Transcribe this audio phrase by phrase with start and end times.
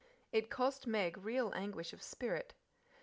[0.31, 2.55] It cost Meg real anguish of spirit.